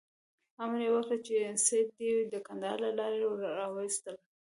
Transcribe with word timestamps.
امر 0.61 0.79
یې 0.85 0.91
وکړ 0.93 1.17
چې 1.27 1.35
سید 1.65 1.87
دې 1.97 2.11
د 2.33 2.35
کندهار 2.47 2.77
له 2.85 2.91
لارې 2.99 3.17
وایستل 3.75 4.15
شي. 4.23 4.29